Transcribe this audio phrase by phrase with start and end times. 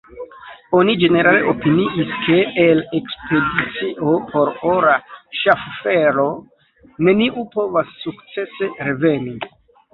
[0.77, 4.97] Oni ĝenerale opiniis, ke el ekspedicio por ora
[5.43, 6.27] ŝaffelo
[7.09, 9.41] neniu povas sukcese reveni.